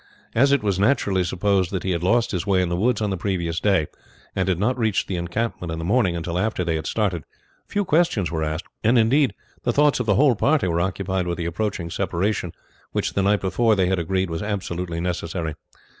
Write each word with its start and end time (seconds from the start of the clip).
As 0.33 0.51
it 0.51 0.63
was 0.63 0.79
naturally 0.79 1.23
supposed 1.23 1.69
that 1.69 1.83
he 1.83 1.91
had 1.91 2.01
lost 2.01 2.31
his 2.31 2.47
way 2.47 2.63
in 2.63 2.69
the 2.69 2.75
woods 2.75 3.01
on 3.01 3.11
the 3.11 3.17
previous 3.17 3.59
day, 3.59 3.85
and 4.35 4.49
had 4.49 4.57
not 4.57 4.75
reached 4.75 5.07
the 5.07 5.15
encampment 5.15 5.71
in 5.71 5.77
the 5.77 5.85
morning, 5.85 6.15
until 6.15 6.39
after 6.39 6.63
they 6.63 6.73
had 6.75 6.87
started, 6.87 7.23
few 7.67 7.85
questions 7.85 8.31
were 8.31 8.43
asked, 8.43 8.65
and 8.83 8.97
indeed 8.97 9.35
the 9.61 9.71
thoughts 9.71 9.99
of 9.99 10.07
the 10.07 10.15
whole 10.15 10.33
party 10.35 10.67
were 10.67 10.81
occupied 10.81 11.27
with 11.27 11.37
the 11.37 11.45
approaching 11.45 11.91
separation 11.91 12.51
which 12.93 13.13
the 13.13 13.21
night 13.21 13.41
before 13.41 13.75
they 13.75 13.85
had 13.85 13.99
agreed 13.99 14.31
was 14.31 14.41
absolutely 14.41 14.99
necessary. 14.99 15.53